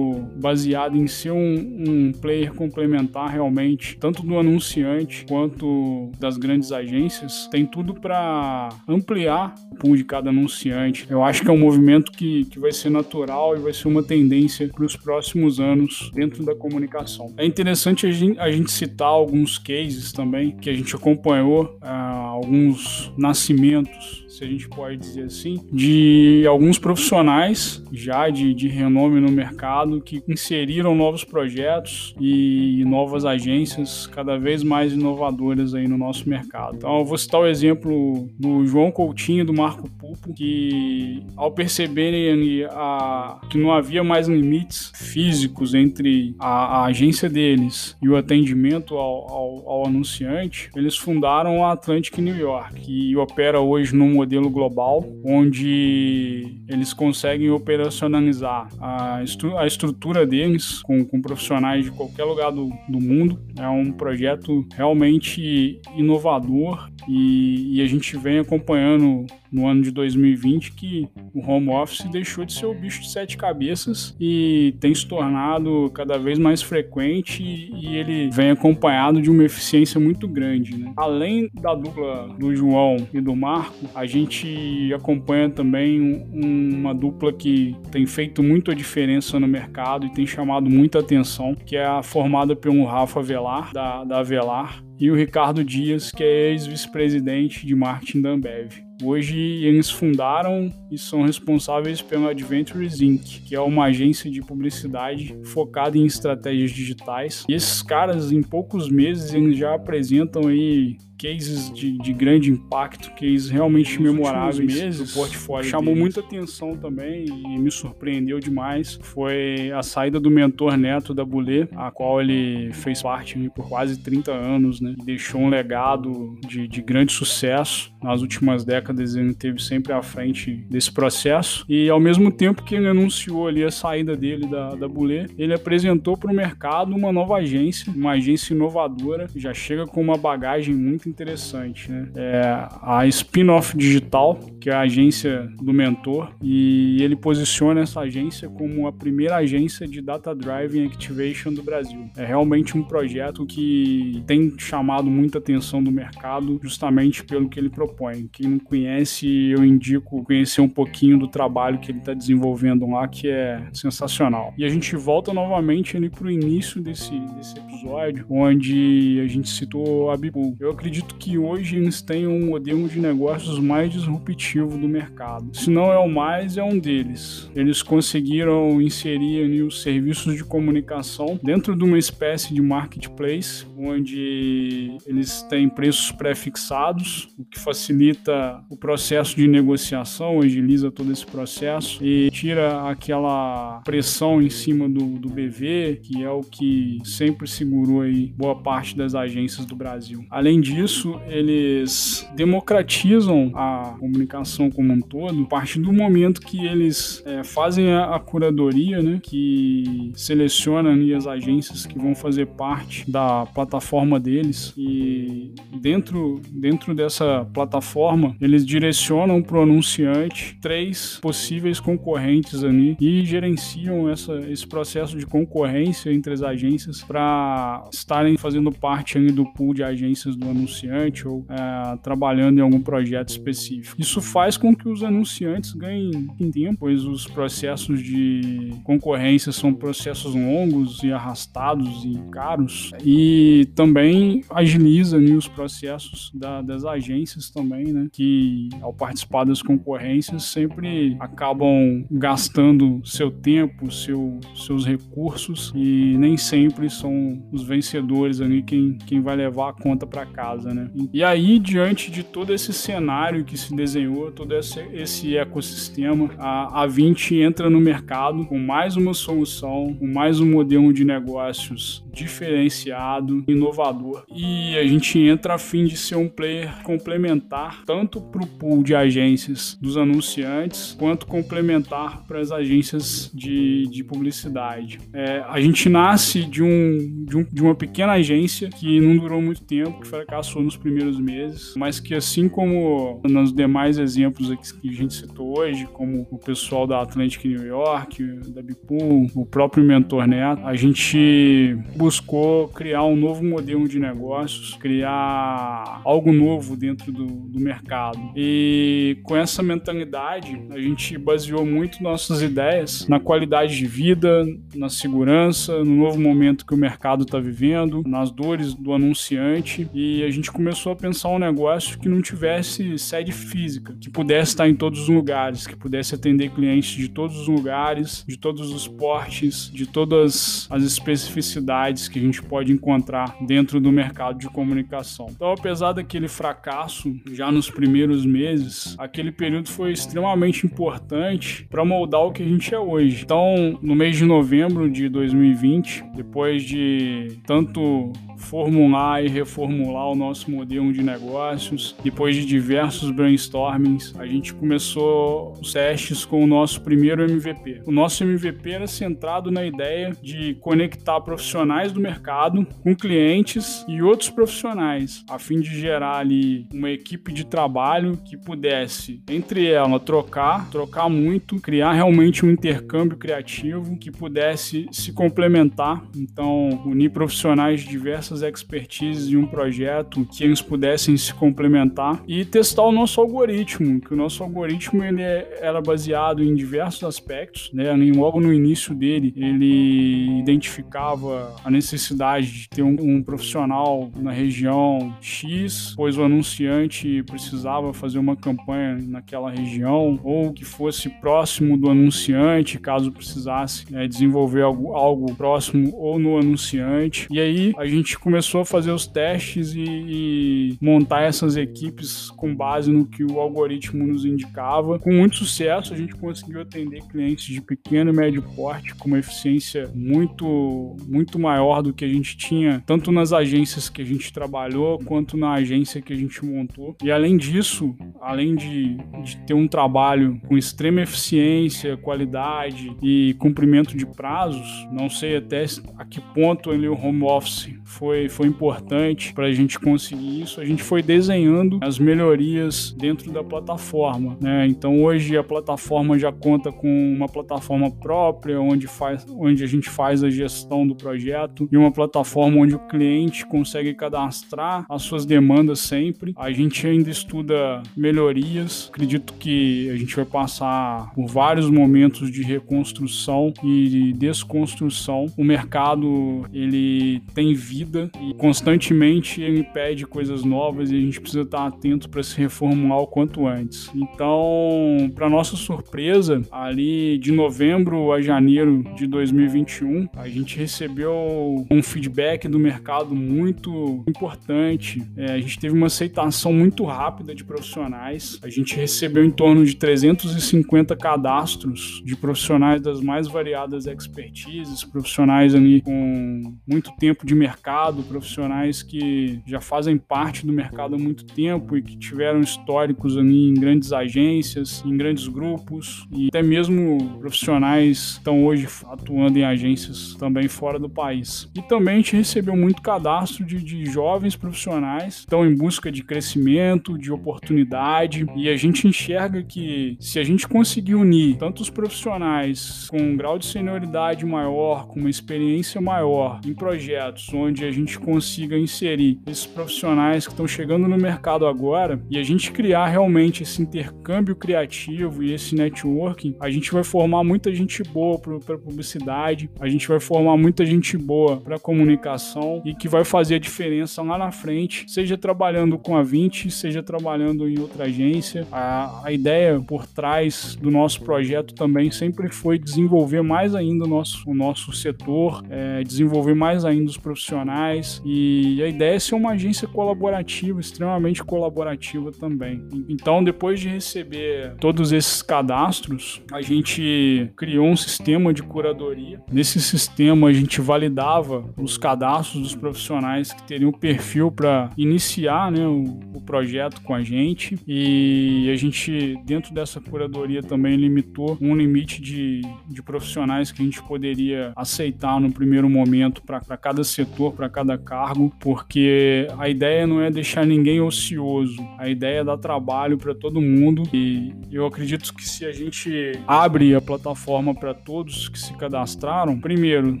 baseada 0.36 0.96
em 0.96 1.06
ser 1.06 1.30
um, 1.30 1.84
um 1.88 2.12
player 2.12 2.52
complementar 2.52 3.30
realmente, 3.30 3.96
tanto 3.98 4.22
do 4.22 4.38
anunciante 4.38 5.24
quanto 5.28 6.10
das 6.18 6.36
grandes 6.36 6.72
agências. 6.72 7.48
Tem 7.50 7.66
tudo 7.66 7.94
para 7.94 8.68
ampliar 8.88 9.54
o 9.72 9.76
pool 9.76 9.96
de 9.96 10.04
cada 10.04 10.30
anunciante. 10.30 11.06
Eu 11.08 11.22
acho 11.22 11.42
que 11.42 11.48
é 11.48 11.52
um 11.52 11.58
movimento 11.58 12.12
que, 12.12 12.44
que 12.46 12.58
vai 12.58 12.72
ser 12.72 12.90
natural 12.90 13.56
e 13.56 13.60
vai 13.60 13.72
ser 13.72 13.88
uma 13.88 14.02
tendência 14.02 14.68
para 14.68 14.84
os 14.84 14.96
próximos 14.96 15.60
anos 15.60 16.10
dentro 16.14 16.44
da 16.44 16.54
comunicação. 16.54 17.32
É 17.36 17.44
interessante 17.44 18.06
a 18.06 18.10
gente, 18.10 18.38
a 18.38 18.50
gente 18.50 18.70
citar 18.86 19.08
alguns 19.08 19.58
cases 19.58 20.12
também 20.12 20.56
que 20.56 20.70
a 20.70 20.74
gente 20.74 20.94
acompanhou, 20.94 21.78
uh, 21.82 21.86
alguns 21.86 23.12
nascimentos 23.16 24.26
se 24.36 24.44
a 24.44 24.46
gente 24.46 24.68
pode 24.68 24.98
dizer 24.98 25.24
assim, 25.24 25.60
de 25.72 26.44
alguns 26.46 26.78
profissionais 26.78 27.82
já 27.90 28.28
de, 28.28 28.52
de 28.52 28.68
renome 28.68 29.18
no 29.18 29.32
mercado 29.32 29.98
que 30.02 30.22
inseriram 30.28 30.94
novos 30.94 31.24
projetos 31.24 32.14
e 32.20 32.84
novas 32.86 33.24
agências 33.24 34.06
cada 34.06 34.36
vez 34.38 34.62
mais 34.62 34.92
inovadoras 34.92 35.74
aí 35.74 35.88
no 35.88 35.96
nosso 35.96 36.28
mercado. 36.28 36.76
Então 36.76 36.98
eu 36.98 37.04
vou 37.04 37.16
citar 37.16 37.40
o 37.40 37.46
exemplo 37.46 38.28
do 38.38 38.66
João 38.66 38.90
Coutinho 38.90 39.44
do 39.44 39.54
Marco 39.54 39.88
Pupo, 39.90 40.34
que 40.34 41.22
ao 41.34 41.50
perceberem 41.50 42.64
a, 42.70 43.40
que 43.48 43.56
não 43.56 43.72
havia 43.72 44.04
mais 44.04 44.28
limites 44.28 44.92
físicos 44.94 45.72
entre 45.72 46.34
a, 46.38 46.80
a 46.80 46.84
agência 46.84 47.28
deles 47.28 47.96
e 48.02 48.08
o 48.08 48.16
atendimento 48.16 48.75
ao, 48.96 49.30
ao, 49.30 49.68
ao 49.68 49.86
anunciante, 49.86 50.70
eles 50.74 50.96
fundaram 50.96 51.64
a 51.64 51.72
Atlantic 51.72 52.18
New 52.18 52.36
York, 52.36 52.80
que 52.80 53.16
opera 53.16 53.60
hoje 53.60 53.94
no 53.94 54.06
modelo 54.06 54.50
global, 54.50 55.04
onde 55.24 56.56
eles 56.68 56.92
conseguem 56.92 57.50
operacionalizar 57.50 58.68
a, 58.80 59.22
estru 59.22 59.56
a 59.56 59.66
estrutura 59.66 60.26
deles 60.26 60.82
com, 60.82 61.04
com, 61.04 61.20
profissionais 61.20 61.84
de 61.84 61.90
qualquer 61.90 62.24
lugar 62.24 62.50
do, 62.52 62.70
do 62.88 63.00
mundo. 63.00 63.38
É 63.58 63.68
um 63.68 63.92
projeto 63.92 64.66
realmente 64.74 65.80
inovador 65.96 66.90
e, 67.08 67.76
e 67.76 67.82
a 67.82 67.86
gente 67.86 68.16
vem 68.16 68.38
acompanhando 68.38 69.26
no 69.50 69.66
ano 69.66 69.82
de 69.82 69.90
2020 69.90 70.72
que 70.72 71.08
o 71.34 71.40
home 71.40 71.68
office 71.68 72.06
deixou 72.10 72.44
de 72.44 72.52
ser 72.52 72.66
o 72.66 72.74
bicho 72.74 73.02
de 73.02 73.10
sete 73.10 73.36
cabeças 73.36 74.14
e 74.20 74.74
tem 74.80 74.94
se 74.94 75.06
tornado 75.06 75.90
cada 75.94 76.18
vez 76.18 76.38
mais 76.38 76.62
frequente 76.62 77.42
e 77.42 77.96
ele 77.96 78.30
vem 78.30 78.50
acompanhado 78.50 79.20
de 79.20 79.30
uma 79.30 79.44
eficiência 79.44 80.00
muito 80.00 80.26
grande. 80.26 80.76
Né? 80.76 80.92
Além 80.96 81.50
da 81.54 81.74
dupla 81.74 82.34
do 82.38 82.54
João 82.54 82.96
e 83.12 83.20
do 83.20 83.34
Marco, 83.34 83.88
a 83.94 84.06
gente 84.06 84.92
acompanha 84.94 85.48
também 85.50 86.26
uma 86.32 86.94
dupla 86.94 87.32
que 87.32 87.76
tem 87.90 88.06
feito 88.06 88.42
muita 88.42 88.74
diferença 88.74 89.38
no 89.38 89.46
mercado 89.46 90.06
e 90.06 90.12
tem 90.12 90.26
chamado 90.26 90.68
muita 90.68 91.00
atenção, 91.00 91.54
que 91.54 91.76
é 91.76 91.84
a 91.84 92.02
formada 92.02 92.54
pelo 92.54 92.84
Rafa 92.84 93.22
Velar, 93.22 93.72
da, 93.72 94.04
da 94.04 94.22
Velar, 94.22 94.82
e 94.98 95.10
o 95.10 95.14
Ricardo 95.14 95.62
Dias, 95.62 96.10
que 96.10 96.24
é 96.24 96.50
ex-vice-presidente 96.50 97.66
de 97.66 97.74
marketing 97.74 98.22
da 98.22 98.30
Ambev. 98.30 98.85
Hoje 99.02 99.36
eles 99.64 99.90
fundaram 99.90 100.72
e 100.90 100.98
são 100.98 101.22
responsáveis 101.22 102.00
pela 102.00 102.30
Adventures 102.30 103.00
Inc., 103.00 103.42
que 103.44 103.54
é 103.54 103.60
uma 103.60 103.86
agência 103.86 104.30
de 104.30 104.40
publicidade 104.40 105.36
focada 105.44 105.98
em 105.98 106.04
estratégias 106.04 106.70
digitais. 106.70 107.44
E 107.48 107.54
esses 107.54 107.82
caras, 107.82 108.32
em 108.32 108.42
poucos 108.42 108.88
meses, 108.88 109.34
eles 109.34 109.56
já 109.56 109.74
apresentam 109.74 110.48
aí 110.48 110.96
cases 111.16 111.72
de, 111.72 111.96
de 111.98 112.12
grande 112.12 112.50
impacto, 112.50 113.10
cases 113.12 113.48
realmente 113.48 113.98
Nos 114.00 114.12
memoráveis 114.12 114.74
meses, 114.74 115.12
do 115.12 115.14
portfólio. 115.14 115.68
Chamou 115.68 115.94
deles. 115.94 116.00
muita 116.00 116.20
atenção 116.20 116.76
também 116.76 117.26
e 117.26 117.58
me 117.58 117.70
surpreendeu 117.70 118.38
demais. 118.38 118.98
Foi 119.02 119.70
a 119.72 119.82
saída 119.82 120.20
do 120.20 120.30
mentor 120.30 120.76
neto 120.76 121.14
da 121.14 121.24
Bulê, 121.24 121.68
a 121.74 121.90
qual 121.90 122.20
ele 122.20 122.72
fez 122.72 123.02
parte 123.02 123.50
por 123.54 123.68
quase 123.68 123.98
30 123.98 124.32
anos, 124.32 124.80
né? 124.80 124.94
Deixou 125.04 125.40
um 125.40 125.48
legado 125.48 126.38
de, 126.46 126.68
de 126.68 126.82
grande 126.82 127.12
sucesso. 127.12 127.92
Nas 128.02 128.20
últimas 128.20 128.64
décadas 128.64 129.16
ele 129.16 129.30
esteve 129.30 129.60
sempre 129.62 129.92
à 129.92 130.02
frente 130.02 130.66
desse 130.76 130.92
processo. 130.92 131.64
E 131.68 131.88
ao 131.88 132.00
mesmo 132.00 132.30
tempo 132.30 132.62
que 132.62 132.74
ele 132.74 132.88
anunciou 132.88 133.48
ali 133.48 133.64
a 133.64 133.70
saída 133.70 134.16
dele 134.16 134.46
da, 134.46 134.74
da 134.74 134.88
Bulê, 134.88 135.26
ele 135.38 135.54
apresentou 135.54 136.16
para 136.16 136.30
o 136.30 136.34
mercado 136.34 136.94
uma 136.94 137.10
nova 137.10 137.36
agência, 137.36 137.92
uma 137.94 138.12
agência 138.12 138.52
inovadora, 138.52 139.28
já 139.34 139.54
chega 139.54 139.86
com 139.86 140.00
uma 140.00 140.16
bagagem 140.16 140.74
muito 140.74 141.06
muito 141.06 141.08
interessante, 141.08 141.90
né? 141.90 142.08
É 142.14 142.68
a 142.82 143.06
Spin-off 143.06 143.76
Digital, 143.76 144.40
que 144.60 144.70
é 144.70 144.72
a 144.72 144.80
agência 144.80 145.48
do 145.62 145.72
mentor, 145.72 146.32
e 146.42 147.02
ele 147.02 147.14
posiciona 147.14 147.80
essa 147.82 148.00
agência 148.00 148.48
como 148.48 148.86
a 148.86 148.92
primeira 148.92 149.36
agência 149.36 149.86
de 149.86 150.00
Data 150.00 150.34
Driving 150.34 150.86
Activation 150.86 151.52
do 151.52 151.62
Brasil. 151.62 152.08
É 152.16 152.24
realmente 152.24 152.76
um 152.76 152.82
projeto 152.82 153.46
que 153.46 154.22
tem 154.26 154.54
chamado 154.58 155.10
muita 155.10 155.38
atenção 155.38 155.82
do 155.82 155.92
mercado 155.92 156.58
justamente 156.62 157.22
pelo 157.22 157.48
que 157.48 157.60
ele 157.60 157.70
propõe. 157.70 158.28
Quem 158.32 158.48
não 158.48 158.58
conhece, 158.58 159.26
eu 159.50 159.64
indico 159.64 160.24
conhecer 160.24 160.60
um 160.60 160.65
pouquinho 160.68 161.18
do 161.18 161.28
trabalho 161.28 161.78
que 161.78 161.90
ele 161.90 161.98
está 161.98 162.14
desenvolvendo 162.14 162.86
lá, 162.88 163.06
que 163.08 163.28
é 163.28 163.62
sensacional. 163.72 164.54
E 164.56 164.64
a 164.64 164.68
gente 164.68 164.96
volta 164.96 165.32
novamente 165.32 165.96
ali 165.96 166.08
para 166.08 166.26
o 166.26 166.30
início 166.30 166.80
desse, 166.80 167.18
desse 167.36 167.58
episódio, 167.58 168.26
onde 168.28 169.20
a 169.22 169.26
gente 169.26 169.48
citou 169.48 170.10
a 170.10 170.16
Bibu. 170.16 170.56
Eu 170.60 170.70
acredito 170.70 171.14
que 171.16 171.38
hoje 171.38 171.76
eles 171.76 172.02
têm 172.02 172.26
um 172.26 172.46
modelo 172.46 172.88
de 172.88 173.00
negócios 173.00 173.58
mais 173.58 173.92
disruptivo 173.92 174.76
do 174.78 174.88
mercado. 174.88 175.56
Se 175.56 175.70
não 175.70 175.92
é 175.92 175.98
o 175.98 176.08
mais, 176.08 176.56
é 176.56 176.62
um 176.62 176.78
deles. 176.78 177.50
Eles 177.54 177.82
conseguiram 177.82 178.80
inserir 178.80 179.44
ali, 179.44 179.62
os 179.62 179.82
serviços 179.82 180.36
de 180.36 180.44
comunicação 180.44 181.38
dentro 181.42 181.76
de 181.76 181.84
uma 181.84 181.98
espécie 181.98 182.54
de 182.54 182.60
marketplace, 182.60 183.66
onde 183.76 184.96
eles 185.06 185.42
têm 185.42 185.68
preços 185.68 186.12
pré-fixados, 186.12 187.28
o 187.38 187.44
que 187.44 187.58
facilita 187.58 188.62
o 188.70 188.76
processo 188.76 189.36
de 189.36 189.46
negociação, 189.46 190.38
agiliza 190.56 190.90
todo 190.90 191.12
esse 191.12 191.26
processo 191.26 192.04
e 192.04 192.30
tira 192.30 192.88
aquela 192.88 193.80
pressão 193.84 194.40
em 194.40 194.48
cima 194.48 194.88
do, 194.88 195.18
do 195.18 195.28
BV, 195.28 196.00
que 196.02 196.22
é 196.22 196.30
o 196.30 196.40
que 196.40 196.98
sempre 197.04 197.46
segurou 197.46 198.00
aí 198.00 198.32
boa 198.36 198.54
parte 198.54 198.96
das 198.96 199.14
agências 199.14 199.66
do 199.66 199.76
Brasil. 199.76 200.24
Além 200.30 200.60
disso, 200.60 201.20
eles 201.28 202.26
democratizam 202.34 203.52
a 203.54 203.96
comunicação 203.98 204.70
como 204.70 204.92
um 204.92 205.00
todo, 205.00 205.42
a 205.42 205.46
partir 205.46 205.80
do 205.80 205.92
momento 205.92 206.40
que 206.40 206.64
eles 206.66 207.22
é, 207.26 207.44
fazem 207.44 207.92
a, 207.92 208.16
a, 208.16 208.20
curadoria, 208.20 209.02
né, 209.02 209.20
que 209.22 210.12
seleciona 210.14 210.96
as 211.16 211.26
agências 211.26 211.84
que 211.86 211.98
vão 211.98 212.14
fazer 212.14 212.46
parte 212.46 213.08
da 213.10 213.46
plataforma 213.46 214.18
deles 214.18 214.72
e 214.76 215.52
dentro, 215.80 216.40
dentro 216.50 216.94
dessa 216.94 217.46
plataforma 217.52 218.36
eles 218.40 218.64
direcionam 218.64 219.42
para 219.42 219.58
o 219.58 219.62
anunciante 219.62 220.45
três 220.54 221.18
possíveis 221.20 221.80
concorrentes 221.80 222.62
ali 222.62 222.96
e 223.00 223.24
gerenciam 223.24 224.08
essa, 224.08 224.34
esse 224.50 224.66
processo 224.66 225.16
de 225.16 225.26
concorrência 225.26 226.12
entre 226.12 226.32
as 226.32 226.42
agências 226.42 227.02
para 227.02 227.88
estarem 227.92 228.36
fazendo 228.36 228.70
parte 228.72 229.18
ali, 229.18 229.30
do 229.30 229.44
pool 229.44 229.74
de 229.74 229.82
agências 229.82 230.36
do 230.36 230.48
anunciante 230.48 231.26
ou 231.26 231.44
é, 231.48 231.96
trabalhando 232.02 232.58
em 232.58 232.62
algum 232.62 232.80
projeto 232.80 233.30
específico. 233.30 234.00
Isso 234.00 234.20
faz 234.20 234.56
com 234.56 234.74
que 234.74 234.88
os 234.88 235.02
anunciantes 235.02 235.72
ganhem 235.72 236.28
tempo, 236.52 236.76
pois 236.80 237.04
os 237.04 237.26
processos 237.26 238.02
de 238.02 238.72
concorrência 238.84 239.52
são 239.52 239.72
processos 239.72 240.34
longos 240.34 241.02
e 241.02 241.12
arrastados 241.12 242.04
e 242.04 242.18
caros, 242.30 242.92
e 243.04 243.68
também 243.74 244.44
agiliza 244.50 245.18
os 245.36 245.48
processos 245.48 246.30
da, 246.34 246.62
das 246.62 246.84
agências 246.84 247.50
também, 247.50 247.92
né, 247.92 248.08
que, 248.12 248.68
ao 248.80 248.92
participar 248.92 249.44
das 249.44 249.62
concorrências, 249.62 250.35
sempre 250.38 251.16
acabam 251.20 252.04
gastando 252.10 253.00
seu 253.04 253.30
tempo, 253.30 253.90
seu, 253.90 254.40
seus 254.54 254.86
recursos 254.86 255.72
e 255.74 256.16
nem 256.18 256.36
sempre 256.36 256.88
são 256.90 257.42
os 257.52 257.62
vencedores 257.62 258.40
ali 258.40 258.62
quem, 258.62 258.98
quem 259.06 259.20
vai 259.20 259.36
levar 259.36 259.70
a 259.70 259.72
conta 259.72 260.06
para 260.06 260.26
casa, 260.26 260.72
né? 260.72 260.90
E 261.12 261.22
aí, 261.22 261.58
diante 261.58 262.10
de 262.10 262.22
todo 262.22 262.52
esse 262.52 262.72
cenário 262.72 263.44
que 263.44 263.56
se 263.56 263.74
desenhou, 263.74 264.30
todo 264.30 264.54
esse, 264.54 264.80
esse 264.92 265.36
ecossistema, 265.36 266.30
a, 266.38 266.82
a 266.82 266.86
20 266.86 267.36
entra 267.40 267.70
no 267.70 267.80
mercado 267.80 268.44
com 268.46 268.58
mais 268.58 268.96
uma 268.96 269.14
solução, 269.14 269.94
com 269.98 270.06
mais 270.06 270.40
um 270.40 270.50
modelo 270.50 270.92
de 270.92 271.04
negócios 271.04 272.04
diferenciado, 272.12 273.44
inovador. 273.46 274.24
E 274.34 274.76
a 274.76 274.84
gente 274.84 275.18
entra 275.18 275.54
a 275.54 275.58
fim 275.58 275.84
de 275.84 275.96
ser 275.96 276.16
um 276.16 276.28
player 276.28 276.82
complementar 276.82 277.84
tanto 277.84 278.20
para 278.20 278.42
o 278.42 278.46
pool 278.46 278.82
de 278.82 278.94
agências 278.94 279.78
dos 279.80 279.96
anunciantes, 280.26 280.96
quanto 280.98 281.26
complementar 281.26 282.24
para 282.26 282.40
as 282.40 282.50
agências 282.50 283.30
de, 283.32 283.86
de 283.86 284.02
publicidade. 284.02 284.98
É, 285.12 285.44
a 285.48 285.60
gente 285.60 285.88
nasce 285.88 286.44
de, 286.44 286.62
um, 286.62 287.24
de, 287.24 287.36
um, 287.36 287.44
de 287.44 287.62
uma 287.62 287.74
pequena 287.74 288.12
agência 288.12 288.68
que 288.68 289.00
não 289.00 289.16
durou 289.16 289.40
muito 289.40 289.62
tempo, 289.62 290.00
que 290.00 290.08
fracassou 290.08 290.62
nos 290.62 290.76
primeiros 290.76 291.18
meses, 291.18 291.74
mas 291.76 292.00
que 292.00 292.14
assim 292.14 292.48
como 292.48 293.20
nos 293.24 293.52
demais 293.52 293.98
exemplos 293.98 294.48
que 294.80 294.88
a 294.88 294.92
gente 294.92 295.14
citou 295.14 295.58
hoje, 295.58 295.86
como 295.92 296.26
o 296.30 296.38
pessoal 296.38 296.86
da 296.86 297.00
Atlantic 297.00 297.44
New 297.44 297.64
York, 297.64 298.22
da 298.48 298.62
Bipool, 298.62 299.26
o 299.34 299.46
próprio 299.46 299.84
Mentor 299.84 300.26
Neto, 300.26 300.66
a 300.66 300.74
gente 300.74 301.78
buscou 301.94 302.68
criar 302.68 303.04
um 303.04 303.16
novo 303.16 303.44
modelo 303.44 303.88
de 303.88 303.98
negócios, 303.98 304.74
criar 304.74 306.00
algo 306.04 306.32
novo 306.32 306.76
dentro 306.76 307.12
do, 307.12 307.26
do 307.26 307.60
mercado. 307.60 308.18
E 308.34 309.18
com 309.22 309.36
essa 309.36 309.62
mentalidade, 309.62 310.15
a 310.16 310.78
gente 310.78 311.18
baseou 311.18 311.64
muito 311.66 312.02
nossas 312.02 312.42
ideias 312.42 313.06
na 313.08 313.20
qualidade 313.20 313.76
de 313.76 313.86
vida, 313.86 314.46
na 314.74 314.88
segurança, 314.88 315.84
no 315.84 315.96
novo 315.96 316.18
momento 316.18 316.64
que 316.64 316.74
o 316.74 316.76
mercado 316.76 317.24
está 317.24 317.38
vivendo, 317.38 318.02
nas 318.06 318.30
dores 318.30 318.74
do 318.74 318.92
anunciante. 318.92 319.88
E 319.92 320.22
a 320.24 320.30
gente 320.30 320.50
começou 320.50 320.92
a 320.92 320.96
pensar 320.96 321.28
um 321.28 321.38
negócio 321.38 321.98
que 321.98 322.08
não 322.08 322.22
tivesse 322.22 322.98
sede 322.98 323.32
física, 323.32 323.94
que 324.00 324.08
pudesse 324.08 324.52
estar 324.52 324.68
em 324.68 324.74
todos 324.74 325.00
os 325.00 325.08
lugares, 325.08 325.66
que 325.66 325.76
pudesse 325.76 326.14
atender 326.14 326.50
clientes 326.50 326.90
de 326.90 327.08
todos 327.08 327.40
os 327.40 327.48
lugares, 327.48 328.24
de 328.26 328.38
todos 328.38 328.72
os 328.72 328.88
portes, 328.88 329.70
de 329.72 329.86
todas 329.86 330.66
as 330.70 330.82
especificidades 330.82 332.08
que 332.08 332.18
a 332.18 332.22
gente 332.22 332.42
pode 332.42 332.72
encontrar 332.72 333.36
dentro 333.40 333.80
do 333.80 333.92
mercado 333.92 334.38
de 334.38 334.48
comunicação. 334.48 335.26
Então, 335.30 335.52
apesar 335.52 335.92
daquele 335.92 336.28
fracasso 336.28 337.14
já 337.32 337.50
nos 337.52 337.70
primeiros 337.70 338.24
meses, 338.24 338.94
aquele 338.98 339.30
período 339.30 339.68
foi 339.68 339.92
extremamente 340.06 340.66
importante 340.66 341.66
para 341.68 341.84
moldar 341.84 342.22
o 342.22 342.32
que 342.32 342.42
a 342.42 342.46
gente 342.46 342.74
é 342.74 342.78
hoje. 342.78 343.22
Então, 343.24 343.78
no 343.82 343.94
mês 343.94 344.16
de 344.16 344.24
novembro 344.24 344.90
de 344.90 345.08
2020, 345.08 346.04
depois 346.14 346.62
de 346.62 347.38
tanto 347.46 348.12
formular 348.36 349.24
e 349.24 349.28
reformular 349.28 350.10
o 350.10 350.14
nosso 350.14 350.50
modelo 350.50 350.92
de 350.92 351.02
negócios. 351.02 351.96
Depois 352.02 352.36
de 352.36 352.44
diversos 352.44 353.10
brainstormings, 353.10 354.14
a 354.18 354.26
gente 354.26 354.54
começou 354.54 355.54
os 355.60 355.72
testes 355.72 356.24
com 356.24 356.42
o 356.42 356.46
nosso 356.46 356.80
primeiro 356.80 357.22
MVP. 357.22 357.82
O 357.86 357.92
nosso 357.92 358.24
MVP 358.24 358.70
era 358.70 358.86
centrado 358.86 359.50
na 359.50 359.64
ideia 359.64 360.12
de 360.22 360.54
conectar 360.54 361.20
profissionais 361.20 361.92
do 361.92 362.00
mercado 362.00 362.66
com 362.82 362.94
clientes 362.94 363.84
e 363.88 364.02
outros 364.02 364.30
profissionais, 364.30 365.24
a 365.28 365.38
fim 365.38 365.60
de 365.60 365.78
gerar 365.78 366.18
ali 366.18 366.66
uma 366.72 366.90
equipe 366.90 367.32
de 367.32 367.44
trabalho 367.44 368.16
que 368.24 368.36
pudesse, 368.36 369.22
entre 369.28 369.66
ela, 369.66 369.98
trocar, 369.98 370.68
trocar 370.70 371.08
muito, 371.08 371.60
criar 371.60 371.92
realmente 371.92 372.44
um 372.44 372.50
intercâmbio 372.50 373.16
criativo 373.16 373.96
que 373.98 374.10
pudesse 374.10 374.86
se 374.90 375.12
complementar. 375.12 376.02
Então, 376.16 376.82
unir 376.84 377.10
profissionais 377.10 377.80
de 377.80 377.98
diversas 378.26 378.42
expertises 378.42 379.32
em 379.32 379.36
um 379.36 379.46
projeto 379.46 380.26
que 380.26 380.42
eles 380.42 380.60
pudessem 380.60 381.16
se 381.16 381.32
complementar 381.32 382.22
e 382.26 382.44
testar 382.44 382.82
o 382.82 382.92
nosso 382.92 383.20
algoritmo, 383.20 384.00
que 384.00 384.12
o 384.12 384.16
nosso 384.16 384.42
algoritmo 384.42 385.04
ele 385.04 385.22
é, 385.22 385.58
era 385.60 385.80
baseado 385.80 386.42
em 386.42 386.54
diversos 386.54 387.04
aspectos, 387.04 387.70
né? 387.72 387.94
Logo 388.16 388.40
no 388.40 388.52
início 388.52 388.94
dele, 388.94 389.32
ele 389.36 390.38
identificava 390.38 391.54
a 391.64 391.70
necessidade 391.70 392.50
de 392.50 392.68
ter 392.68 392.82
um, 392.82 392.96
um 392.98 393.22
profissional 393.22 394.10
na 394.16 394.32
região 394.32 395.14
X, 395.20 395.94
pois 395.96 396.16
o 396.16 396.22
anunciante 396.22 397.22
precisava 397.24 397.92
fazer 397.92 398.18
uma 398.18 398.36
campanha 398.36 398.98
naquela 399.00 399.50
região, 399.50 400.18
ou 400.22 400.52
que 400.52 400.64
fosse 400.64 401.08
próximo 401.08 401.76
do 401.76 401.90
anunciante, 401.90 402.78
caso 402.78 403.12
precisasse 403.12 403.86
é, 403.94 404.06
desenvolver 404.08 404.62
algo, 404.62 404.92
algo 404.92 405.34
próximo 405.34 405.94
ou 405.96 406.18
no 406.18 406.38
anunciante. 406.38 407.26
E 407.30 407.40
aí 407.40 407.72
a 407.76 407.86
gente 407.86 408.15
começou 408.18 408.60
a 408.60 408.64
fazer 408.64 408.90
os 408.90 409.06
testes 409.06 409.74
e, 409.74 409.84
e, 409.84 410.78
montar 410.80 411.22
essas 411.22 411.56
equipes 411.56 412.30
com 412.30 412.54
base 412.54 412.90
no 412.90 413.06
que 413.06 413.24
o 413.24 413.40
algoritmo 413.40 414.06
nos 414.06 414.24
indicava. 414.24 414.98
Com 414.98 415.12
muito 415.12 415.36
sucesso, 415.36 415.92
a 415.92 415.96
gente 415.96 416.14
conseguiu 416.14 416.60
atender 416.60 417.02
clientes 417.08 417.46
de 417.46 417.60
pequeno 417.60 418.12
e 418.12 418.16
médio 418.16 418.42
porte 418.54 418.94
com 418.94 419.08
uma 419.08 419.18
eficiência 419.18 419.90
muito, 419.94 420.96
muito 421.06 421.38
maior 421.38 421.82
do 421.82 421.92
que 421.92 422.04
a 422.04 422.08
gente 422.08 422.36
tinha, 422.36 422.82
tanto 422.86 423.10
nas 423.10 423.32
agências 423.32 423.88
que 423.88 424.02
a 424.02 424.04
gente 424.04 424.32
trabalhou, 424.32 424.98
quanto 424.98 425.36
na 425.36 425.52
agência 425.52 426.00
que 426.00 426.12
a 426.12 426.16
gente 426.16 426.44
montou. 426.44 426.96
E 427.02 427.10
além 427.10 427.36
disso, 427.36 427.94
além 428.20 428.54
de, 428.54 428.96
de 429.22 429.36
ter 429.46 429.54
um 429.54 429.68
trabalho 429.68 430.40
com 430.46 430.56
extrema 430.56 431.02
eficiência, 431.02 431.96
qualidade 431.96 432.96
e 433.02 433.34
cumprimento 433.38 433.96
de 433.96 434.06
prazos, 434.06 434.86
não 434.92 435.08
sei 435.08 435.36
até 435.36 435.64
a 435.96 436.04
que 436.04 436.20
ponto 436.34 436.72
ele, 436.72 436.88
o 436.88 436.94
home 436.94 437.22
office 437.24 437.74
foi 437.84 438.05
foi, 438.06 438.28
foi 438.28 438.46
importante 438.46 439.32
para 439.34 439.46
a 439.46 439.52
gente 439.52 439.80
conseguir 439.80 440.42
isso. 440.42 440.60
A 440.60 440.64
gente 440.64 440.82
foi 440.82 441.02
desenhando 441.02 441.80
as 441.82 441.98
melhorias 441.98 442.94
dentro 442.96 443.32
da 443.32 443.42
plataforma. 443.42 444.36
Né? 444.40 444.68
Então 444.68 445.02
hoje 445.02 445.36
a 445.36 445.42
plataforma 445.42 446.16
já 446.16 446.30
conta 446.30 446.70
com 446.70 447.14
uma 447.16 447.26
plataforma 447.26 447.90
própria, 447.90 448.60
onde, 448.60 448.86
faz, 448.86 449.26
onde 449.28 449.64
a 449.64 449.66
gente 449.66 449.90
faz 449.90 450.22
a 450.22 450.30
gestão 450.30 450.86
do 450.86 450.94
projeto, 450.94 451.68
e 451.70 451.76
uma 451.76 451.90
plataforma 451.90 452.60
onde 452.60 452.76
o 452.76 452.78
cliente 452.78 453.44
consegue 453.44 453.92
cadastrar 453.92 454.86
as 454.88 455.02
suas 455.02 455.26
demandas 455.26 455.80
sempre. 455.80 456.32
A 456.36 456.52
gente 456.52 456.86
ainda 456.86 457.10
estuda 457.10 457.82
melhorias. 457.96 458.88
Acredito 458.92 459.32
que 459.34 459.90
a 459.90 459.96
gente 459.96 460.14
vai 460.14 460.24
passar 460.24 461.12
por 461.12 461.26
vários 461.26 461.68
momentos 461.68 462.30
de 462.30 462.42
reconstrução 462.42 463.52
e 463.64 463.88
de 463.88 464.12
desconstrução. 464.12 465.26
O 465.36 465.42
mercado 465.42 466.46
ele 466.52 467.20
tem 467.34 467.52
vida 467.52 467.95
e 468.20 468.34
constantemente 468.34 469.40
ele 469.40 469.64
pede 469.64 470.06
coisas 470.06 470.44
novas 470.44 470.90
e 470.90 470.96
a 470.96 471.00
gente 471.00 471.20
precisa 471.20 471.42
estar 471.42 471.66
atento 471.66 472.08
para 472.08 472.22
se 472.22 472.36
reformular 472.36 472.98
o 472.98 473.06
quanto 473.06 473.46
antes. 473.46 473.90
Então, 473.94 475.10
para 475.14 475.28
nossa 475.28 475.56
surpresa, 475.56 476.42
ali 476.50 477.18
de 477.18 477.32
novembro 477.32 478.12
a 478.12 478.20
janeiro 478.20 478.84
de 478.94 479.06
2021, 479.06 480.08
a 480.16 480.28
gente 480.28 480.58
recebeu 480.58 481.66
um 481.70 481.82
feedback 481.82 482.48
do 482.48 482.58
mercado 482.58 483.14
muito 483.14 484.04
importante. 484.08 485.02
É, 485.16 485.32
a 485.32 485.40
gente 485.40 485.58
teve 485.58 485.74
uma 485.74 485.86
aceitação 485.86 486.52
muito 486.52 486.84
rápida 486.84 487.34
de 487.34 487.44
profissionais. 487.44 488.38
A 488.42 488.48
gente 488.48 488.76
recebeu 488.76 489.24
em 489.24 489.30
torno 489.30 489.64
de 489.64 489.76
350 489.76 490.96
cadastros 490.96 492.02
de 492.04 492.16
profissionais 492.16 492.80
das 492.80 493.00
mais 493.00 493.28
variadas 493.28 493.86
expertises, 493.86 494.84
profissionais 494.84 495.54
ali 495.54 495.80
com 495.80 496.56
muito 496.66 496.90
tempo 496.98 497.24
de 497.24 497.34
mercado 497.34 497.85
mercado, 497.86 498.02
profissionais 498.02 498.82
que 498.82 499.40
já 499.46 499.60
fazem 499.60 499.96
parte 499.96 500.46
do 500.46 500.52
mercado 500.52 500.94
há 500.94 500.98
muito 500.98 501.24
tempo 501.24 501.76
e 501.76 501.82
que 501.82 501.96
tiveram 501.96 502.40
históricos 502.40 503.16
ali 503.16 503.50
em 503.50 503.54
grandes 503.54 503.92
agências, 503.92 504.82
em 504.84 504.96
grandes 504.96 505.28
grupos 505.28 506.06
e 506.10 506.28
até 506.28 506.42
mesmo 506.42 507.18
profissionais 507.20 508.14
estão 508.16 508.44
hoje 508.44 508.66
atuando 508.86 509.38
em 509.38 509.44
agências 509.44 510.14
também 510.14 510.48
fora 510.48 510.78
do 510.78 510.88
país. 510.88 511.50
E 511.54 511.62
também 511.62 511.94
a 511.94 511.96
gente 511.98 512.16
recebeu 512.16 512.56
muito 512.56 512.82
cadastro 512.82 513.44
de, 513.44 513.62
de 513.62 513.86
jovens 513.86 514.36
profissionais 514.36 515.16
que 515.16 515.20
estão 515.20 515.46
em 515.46 515.54
busca 515.54 515.90
de 515.90 516.02
crescimento, 516.02 516.98
de 516.98 517.12
oportunidade 517.12 518.26
e 518.34 518.48
a 518.48 518.56
gente 518.56 518.86
enxerga 518.88 519.42
que 519.42 519.96
se 520.00 520.18
a 520.18 520.24
gente 520.24 520.48
conseguir 520.48 520.94
unir 520.94 521.36
tanto 521.36 521.62
os 521.62 521.70
profissionais 521.70 522.88
com 522.90 522.98
um 522.98 523.16
grau 523.16 523.38
de 523.38 523.46
senioridade 523.46 524.24
maior, 524.24 524.86
com 524.86 525.00
uma 525.00 525.10
experiência 525.10 525.80
maior 525.80 526.40
em 526.44 526.54
projetos 526.54 527.28
onde 527.32 527.64
a 527.64 527.70
gente 527.76 527.98
consiga 527.98 528.58
inserir 528.58 529.20
esses 529.26 529.46
profissionais 529.46 530.26
que 530.26 530.32
estão 530.32 530.48
chegando 530.48 530.88
no 530.88 530.96
mercado 530.96 531.46
agora 531.46 532.00
e 532.10 532.18
a 532.18 532.22
gente 532.22 532.50
criar 532.50 532.86
realmente 532.86 533.42
esse 533.42 533.62
intercâmbio 533.62 534.34
criativo 534.34 535.22
e 535.22 535.32
esse 535.32 535.54
networking, 535.54 536.34
a 536.40 536.50
gente 536.50 536.72
vai 536.72 536.82
formar 536.82 537.22
muita 537.22 537.54
gente 537.54 537.82
boa 537.82 538.18
para 538.18 538.58
publicidade, 538.58 539.50
a 539.60 539.68
gente 539.68 539.86
vai 539.86 540.00
formar 540.00 540.36
muita 540.36 540.64
gente 540.64 540.96
boa 540.96 541.36
para 541.36 541.58
comunicação 541.58 542.62
e 542.64 542.74
que 542.74 542.88
vai 542.88 543.04
fazer 543.04 543.36
a 543.36 543.38
diferença 543.38 544.02
lá 544.02 544.16
na 544.16 544.30
frente, 544.30 544.84
seja 544.88 545.16
trabalhando 545.16 545.78
com 545.78 545.96
a 545.96 546.02
20, 546.02 546.50
seja 546.50 546.82
trabalhando 546.82 547.48
em 547.48 547.58
outra 547.58 547.84
agência. 547.84 548.46
A, 548.50 549.02
a 549.04 549.12
ideia 549.12 549.60
por 549.60 549.86
trás 549.86 550.56
do 550.60 550.70
nosso 550.70 551.02
projeto 551.02 551.54
também 551.54 551.90
sempre 551.90 552.28
foi 552.28 552.58
desenvolver 552.58 553.22
mais 553.22 553.54
ainda 553.54 553.84
o 553.84 553.88
nosso, 553.88 554.28
o 554.28 554.34
nosso 554.34 554.72
setor, 554.72 555.44
é, 555.50 555.82
desenvolver 555.82 556.34
mais 556.34 556.64
ainda 556.64 556.90
os 556.90 556.96
profissionais 556.96 557.65
e 558.04 558.62
a 558.62 558.68
ideia 558.68 558.96
é 558.96 558.98
ser 558.98 559.14
uma 559.14 559.32
agência 559.32 559.66
colaborativa, 559.68 560.60
extremamente 560.60 561.22
colaborativa 561.22 562.12
também. 562.12 562.66
Então, 562.88 563.22
depois 563.22 563.60
de 563.60 563.68
receber 563.68 564.54
todos 564.60 564.92
esses 564.92 565.22
cadastros, 565.22 566.22
a 566.32 566.40
gente 566.40 567.30
criou 567.36 567.66
um 567.66 567.76
sistema 567.76 568.32
de 568.32 568.42
curadoria. 568.42 569.20
Nesse 569.30 569.60
sistema, 569.60 570.28
a 570.28 570.32
gente 570.32 570.60
validava 570.60 571.48
os 571.56 571.76
cadastros 571.78 572.42
dos 572.42 572.54
profissionais 572.54 573.32
que 573.32 573.42
teriam 573.44 573.72
perfil 573.72 574.30
para 574.30 574.70
iniciar 574.76 575.50
né, 575.50 575.66
o, 575.66 575.84
o 576.14 576.20
projeto 576.20 576.80
com 576.82 576.94
a 576.94 577.02
gente 577.02 577.58
e 577.66 578.50
a 578.50 578.56
gente, 578.56 579.16
dentro 579.24 579.54
dessa 579.54 579.80
curadoria, 579.80 580.42
também 580.42 580.76
limitou 580.76 581.36
um 581.40 581.54
limite 581.54 582.00
de, 582.00 582.42
de 582.66 582.82
profissionais 582.82 583.52
que 583.52 583.62
a 583.62 583.64
gente 583.64 583.82
poderia 583.82 584.52
aceitar 584.56 585.20
no 585.20 585.32
primeiro 585.32 585.68
momento 585.68 586.22
para 586.22 586.56
cada 586.56 586.84
setor, 586.84 587.32
para 587.46 587.48
cada 587.48 587.78
cargo, 587.78 588.32
porque 588.40 589.28
a 589.38 589.48
ideia 589.48 589.86
não 589.86 590.00
é 590.00 590.10
deixar 590.10 590.44
ninguém 590.44 590.80
ocioso, 590.80 591.56
a 591.78 591.88
ideia 591.88 592.20
é 592.20 592.24
dar 592.24 592.36
trabalho 592.36 592.98
para 592.98 593.14
todo 593.14 593.40
mundo 593.40 593.82
e 593.92 594.34
eu 594.50 594.66
acredito 594.66 595.14
que 595.14 595.26
se 595.26 595.44
a 595.44 595.52
gente 595.52 596.12
abre 596.26 596.74
a 596.74 596.80
plataforma 596.80 597.54
para 597.54 597.72
todos 597.72 598.28
que 598.28 598.38
se 598.38 598.54
cadastraram, 598.54 599.38
primeiro, 599.38 600.00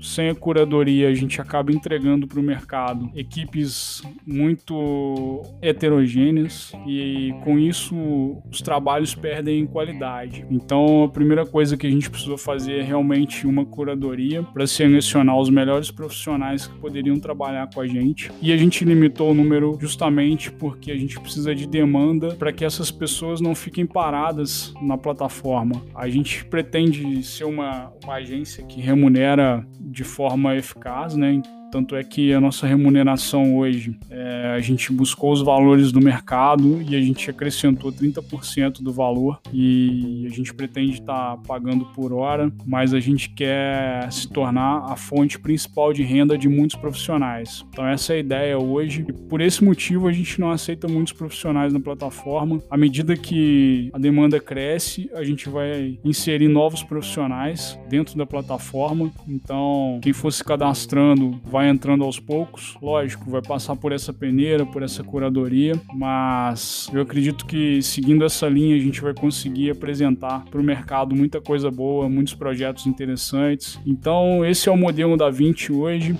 sem 0.00 0.28
a 0.28 0.34
curadoria, 0.34 1.08
a 1.08 1.14
gente 1.14 1.40
acaba 1.40 1.72
entregando 1.72 2.26
para 2.26 2.38
o 2.38 2.42
mercado 2.42 3.10
equipes 3.14 4.02
muito 4.26 5.42
heterogêneas 5.60 6.72
e 6.86 7.34
com 7.42 7.58
isso 7.58 8.42
os 8.50 8.60
trabalhos 8.60 9.14
perdem 9.14 9.66
qualidade. 9.66 10.46
Então, 10.50 11.04
a 11.04 11.08
primeira 11.08 11.44
coisa 11.44 11.76
que 11.76 11.86
a 11.86 11.90
gente 11.90 12.10
precisou 12.10 12.38
fazer 12.38 12.80
é 12.80 12.82
realmente 12.82 13.46
uma 13.46 13.64
curadoria 13.64 14.42
para 14.42 14.66
selecionar 14.66 15.38
os 15.38 15.50
melhores 15.50 15.90
profissionais 15.90 16.66
que 16.66 16.78
poderiam 16.78 17.18
trabalhar 17.24 17.70
com 17.72 17.80
a 17.80 17.86
gente. 17.86 18.30
E 18.42 18.52
a 18.52 18.56
gente 18.56 18.84
limitou 18.84 19.30
o 19.30 19.34
número 19.34 19.78
justamente 19.80 20.52
porque 20.52 20.92
a 20.92 20.96
gente 20.96 21.18
precisa 21.18 21.54
de 21.54 21.66
demanda 21.66 22.34
para 22.34 22.52
que 22.52 22.64
essas 22.64 22.90
pessoas 22.90 23.40
não 23.40 23.54
fiquem 23.54 23.86
paradas 23.86 24.74
na 24.82 24.98
plataforma. 24.98 25.82
A 25.94 26.06
gente 26.08 26.44
pretende 26.44 27.22
ser 27.22 27.44
uma, 27.44 27.90
uma 28.04 28.14
agência 28.14 28.62
que 28.64 28.80
remunera 28.80 29.66
de 29.80 30.04
forma 30.04 30.54
eficaz, 30.54 31.16
né? 31.16 31.40
Tanto 31.74 31.96
é 31.96 32.04
que 32.04 32.32
a 32.32 32.40
nossa 32.40 32.68
remuneração 32.68 33.56
hoje, 33.56 33.98
é, 34.08 34.52
a 34.54 34.60
gente 34.60 34.92
buscou 34.92 35.32
os 35.32 35.42
valores 35.42 35.90
do 35.90 36.00
mercado 36.00 36.80
e 36.80 36.94
a 36.94 37.00
gente 37.00 37.28
acrescentou 37.28 37.90
30% 37.90 38.80
do 38.80 38.92
valor 38.92 39.40
e 39.52 40.24
a 40.24 40.28
gente 40.32 40.54
pretende 40.54 41.00
estar 41.00 41.34
tá 41.34 41.36
pagando 41.36 41.84
por 41.86 42.12
hora, 42.12 42.52
mas 42.64 42.94
a 42.94 43.00
gente 43.00 43.28
quer 43.28 44.08
se 44.12 44.28
tornar 44.28 44.84
a 44.84 44.94
fonte 44.94 45.36
principal 45.36 45.92
de 45.92 46.04
renda 46.04 46.38
de 46.38 46.48
muitos 46.48 46.76
profissionais. 46.76 47.66
Então 47.70 47.84
essa 47.84 48.12
é 48.12 48.16
a 48.16 48.20
ideia 48.20 48.56
hoje 48.56 49.04
e 49.08 49.12
por 49.12 49.40
esse 49.40 49.64
motivo 49.64 50.06
a 50.06 50.12
gente 50.12 50.40
não 50.40 50.52
aceita 50.52 50.86
muitos 50.86 51.12
profissionais 51.12 51.72
na 51.72 51.80
plataforma. 51.80 52.62
À 52.70 52.76
medida 52.76 53.16
que 53.16 53.90
a 53.92 53.98
demanda 53.98 54.38
cresce, 54.38 55.10
a 55.12 55.24
gente 55.24 55.48
vai 55.48 55.98
inserir 56.04 56.46
novos 56.46 56.84
profissionais 56.84 57.76
dentro 57.88 58.16
da 58.16 58.24
plataforma. 58.24 59.10
Então 59.26 59.98
quem 60.00 60.12
for 60.12 60.30
se 60.30 60.44
cadastrando 60.44 61.40
vai 61.44 61.63
vai 61.64 61.70
entrando 61.70 62.04
aos 62.04 62.20
poucos. 62.20 62.76
Lógico, 62.80 63.30
vai 63.30 63.40
passar 63.40 63.74
por 63.74 63.92
essa 63.92 64.12
peneira, 64.12 64.66
por 64.66 64.82
essa 64.82 65.02
curadoria, 65.02 65.72
mas 65.94 66.90
eu 66.92 67.00
acredito 67.00 67.46
que 67.46 67.80
seguindo 67.80 68.24
essa 68.24 68.46
linha 68.48 68.76
a 68.76 68.78
gente 68.78 69.00
vai 69.00 69.14
conseguir 69.14 69.70
apresentar 69.70 70.44
para 70.44 70.60
o 70.60 70.64
mercado 70.64 71.14
muita 71.14 71.40
coisa 71.40 71.70
boa, 71.70 72.08
muitos 72.08 72.34
projetos 72.34 72.86
interessantes. 72.86 73.80
Então, 73.86 74.44
esse 74.44 74.68
é 74.68 74.72
o 74.72 74.76
modelo 74.76 75.16
da 75.16 75.30
20 75.30 75.72
hoje. 75.72 76.14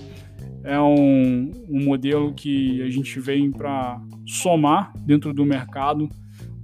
É 0.64 0.80
um, 0.80 1.50
um 1.68 1.84
modelo 1.84 2.32
que 2.32 2.80
a 2.80 2.88
gente 2.88 3.20
vem 3.20 3.50
para 3.50 4.00
somar 4.26 4.92
dentro 5.04 5.34
do 5.34 5.44
mercado 5.44 6.08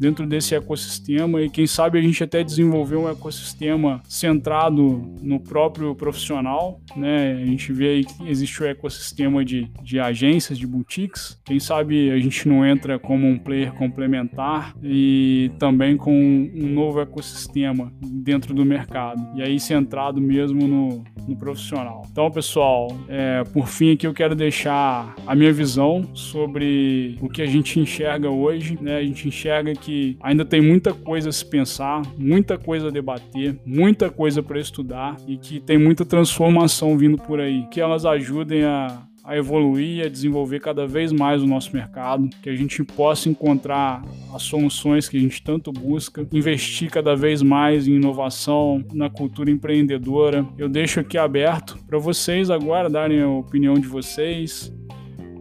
dentro 0.00 0.26
desse 0.26 0.54
ecossistema 0.54 1.42
e 1.42 1.50
quem 1.50 1.66
sabe 1.66 1.98
a 1.98 2.00
gente 2.00 2.24
até 2.24 2.42
desenvolver 2.42 2.96
um 2.96 3.08
ecossistema 3.08 4.00
centrado 4.08 4.82
no 5.20 5.38
próprio 5.38 5.94
profissional, 5.94 6.80
né? 6.96 7.34
A 7.42 7.44
gente 7.44 7.70
vê 7.70 7.88
aí 7.88 8.04
que 8.04 8.26
existe 8.26 8.62
o 8.62 8.66
ecossistema 8.66 9.44
de, 9.44 9.70
de 9.82 10.00
agências, 10.00 10.56
de 10.56 10.66
boutiques. 10.66 11.38
Quem 11.44 11.60
sabe 11.60 12.10
a 12.10 12.18
gente 12.18 12.48
não 12.48 12.64
entra 12.64 12.98
como 12.98 13.26
um 13.26 13.38
player 13.38 13.74
complementar 13.74 14.74
e 14.82 15.50
também 15.58 15.98
com 15.98 16.10
um 16.12 16.66
novo 16.68 17.00
ecossistema 17.00 17.92
dentro 18.00 18.54
do 18.54 18.64
mercado. 18.64 19.20
E 19.36 19.42
aí 19.42 19.60
centrado 19.60 20.18
mesmo 20.18 20.66
no, 20.66 21.04
no 21.28 21.36
profissional. 21.36 22.06
Então, 22.10 22.30
pessoal, 22.30 22.88
é, 23.06 23.44
por 23.52 23.68
fim 23.68 23.92
aqui 23.92 24.06
eu 24.06 24.14
quero 24.14 24.34
deixar 24.34 25.14
a 25.26 25.34
minha 25.34 25.52
visão 25.52 26.08
sobre 26.14 27.18
o 27.20 27.28
que 27.28 27.42
a 27.42 27.46
gente 27.46 27.78
enxerga 27.78 28.30
hoje, 28.30 28.78
né? 28.80 28.96
A 28.96 29.02
gente 29.02 29.28
enxerga 29.28 29.74
que 29.74 29.89
que 29.90 30.16
ainda 30.20 30.44
tem 30.44 30.60
muita 30.60 30.94
coisa 30.94 31.30
a 31.30 31.32
se 31.32 31.44
pensar, 31.44 32.02
muita 32.16 32.56
coisa 32.56 32.86
a 32.86 32.90
debater, 32.92 33.58
muita 33.66 34.08
coisa 34.08 34.40
para 34.40 34.60
estudar 34.60 35.16
e 35.26 35.36
que 35.36 35.58
tem 35.58 35.76
muita 35.76 36.04
transformação 36.04 36.96
vindo 36.96 37.18
por 37.18 37.40
aí. 37.40 37.66
Que 37.72 37.80
elas 37.80 38.06
ajudem 38.06 38.62
a, 38.62 39.02
a 39.24 39.36
evoluir, 39.36 40.06
a 40.06 40.08
desenvolver 40.08 40.60
cada 40.60 40.86
vez 40.86 41.10
mais 41.10 41.42
o 41.42 41.46
nosso 41.46 41.74
mercado, 41.74 42.30
que 42.40 42.48
a 42.48 42.54
gente 42.54 42.84
possa 42.84 43.28
encontrar 43.28 44.04
as 44.32 44.44
soluções 44.44 45.08
que 45.08 45.16
a 45.16 45.20
gente 45.20 45.42
tanto 45.42 45.72
busca, 45.72 46.24
investir 46.32 46.88
cada 46.88 47.16
vez 47.16 47.42
mais 47.42 47.88
em 47.88 47.96
inovação, 47.96 48.84
na 48.92 49.10
cultura 49.10 49.50
empreendedora. 49.50 50.46
Eu 50.56 50.68
deixo 50.68 51.00
aqui 51.00 51.18
aberto 51.18 51.76
para 51.88 51.98
vocês 51.98 52.48
agora 52.48 52.88
darem 52.88 53.20
a 53.22 53.28
opinião 53.28 53.74
de 53.74 53.88
vocês, 53.88 54.72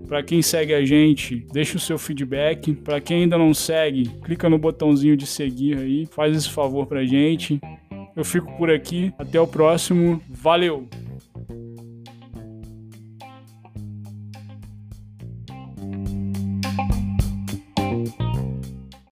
para 0.10 0.24
quem 0.24 0.42
segue 0.42 0.74
a 0.74 0.84
gente, 0.84 1.46
deixa 1.54 1.78
o 1.78 1.80
seu 1.80 2.00
feedback. 2.00 2.74
Para 2.74 3.00
quem 3.00 3.22
ainda 3.24 3.38
não 3.38 3.54
segue, 3.54 4.10
clica 4.24 4.50
no 4.50 4.58
botãozinho 4.58 5.16
de 5.16 5.28
seguir 5.28 5.78
aí, 5.78 6.08
faz 6.08 6.36
esse 6.36 6.50
favor 6.50 6.88
pra 6.88 7.06
gente. 7.06 7.62
Eu 8.16 8.26
fico 8.26 8.52
por 8.58 8.72
aqui, 8.72 9.14
até 9.20 9.40
o 9.40 9.46
próximo. 9.46 10.20
Valeu! 10.28 10.90